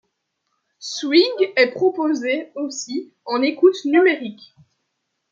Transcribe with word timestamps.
Swigg 0.79 1.53
est 1.57 1.69
proposée 1.73 2.51
aussi 2.55 3.13
en 3.23 3.43
écoute 3.43 3.75
numérique. 3.85 4.55